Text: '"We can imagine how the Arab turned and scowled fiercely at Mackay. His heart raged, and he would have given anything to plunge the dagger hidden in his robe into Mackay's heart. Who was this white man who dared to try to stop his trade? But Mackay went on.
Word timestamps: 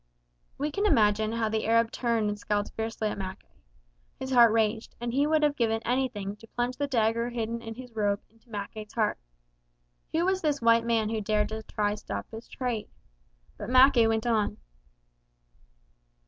'"We 0.57 0.71
can 0.71 0.87
imagine 0.87 1.33
how 1.33 1.47
the 1.47 1.67
Arab 1.67 1.91
turned 1.91 2.27
and 2.27 2.39
scowled 2.39 2.71
fiercely 2.73 3.09
at 3.09 3.19
Mackay. 3.19 3.47
His 4.17 4.31
heart 4.31 4.51
raged, 4.51 4.95
and 4.99 5.13
he 5.13 5.27
would 5.27 5.43
have 5.43 5.55
given 5.55 5.79
anything 5.85 6.35
to 6.37 6.47
plunge 6.47 6.75
the 6.77 6.87
dagger 6.87 7.29
hidden 7.29 7.61
in 7.61 7.75
his 7.75 7.95
robe 7.95 8.19
into 8.31 8.49
Mackay's 8.49 8.93
heart. 8.93 9.19
Who 10.11 10.25
was 10.25 10.41
this 10.41 10.59
white 10.59 10.85
man 10.85 11.09
who 11.09 11.21
dared 11.21 11.49
to 11.49 11.61
try 11.61 11.91
to 11.91 11.97
stop 11.97 12.25
his 12.31 12.47
trade? 12.47 12.89
But 13.59 13.69
Mackay 13.69 14.07
went 14.07 14.25
on. 14.25 14.57